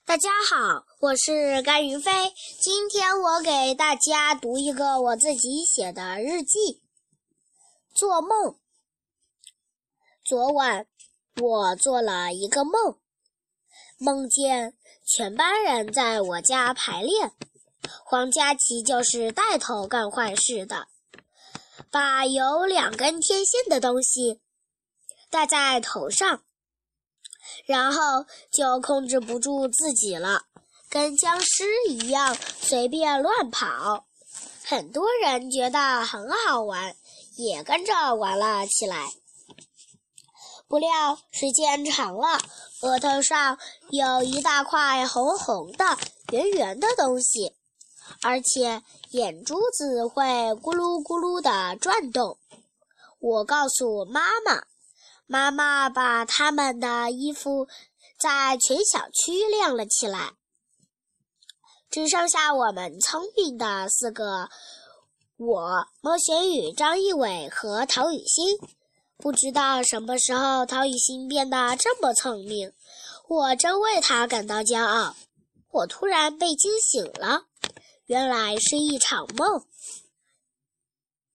[0.00, 2.10] 大家好，我是甘云飞。
[2.60, 6.82] 今天我给大家读一个我自己写的日记。
[7.94, 8.58] 做梦。
[10.24, 10.86] 昨晚
[11.40, 12.98] 我做了一个梦，
[13.98, 14.74] 梦见
[15.06, 17.32] 全班人在我家排练，
[18.04, 20.88] 黄佳琪就是带头干坏事的，
[21.90, 24.40] 把有两根天线的东西
[25.30, 26.42] 戴在头上。
[27.66, 30.42] 然后就控制不住自己了，
[30.88, 34.06] 跟僵尸一样随便乱跑。
[34.64, 36.94] 很多人觉得很好玩，
[37.36, 39.08] 也跟着玩了起来。
[40.68, 42.38] 不料时间长了，
[42.80, 43.58] 额头上
[43.90, 45.98] 有一大块红红的、
[46.30, 47.54] 圆圆的东西，
[48.22, 52.38] 而且眼珠子会咕噜咕噜地转动。
[53.18, 54.64] 我告诉妈妈。
[55.26, 57.66] 妈妈把他们的衣服
[58.20, 60.32] 在全小区晾了起来，
[61.90, 64.48] 只剩下我们聪明的四个：
[65.36, 68.58] 我、孟玄宇、张一伟和陶雨欣。
[69.16, 72.72] 不知道什么时候陶雨欣变得这么聪明，
[73.28, 75.14] 我真为他感到骄傲。
[75.70, 77.44] 我突然被惊醒了，
[78.06, 79.64] 原来是一场梦。